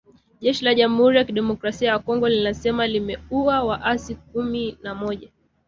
Jeshi 0.41 0.65
la 0.65 0.73
jamhuri 0.75 1.17
ya 1.17 1.23
kidemokrasia 1.23 1.89
ya 1.89 1.99
Kongo 1.99 2.29
linasema 2.29 2.87
limeua 2.87 3.63
waasi 3.63 4.15
kumina 4.15 4.95
moja 4.95 5.29